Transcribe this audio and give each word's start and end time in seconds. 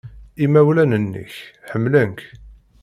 Imawlan-nnek 0.43 1.33
ḥemmlen-k. 1.71 2.21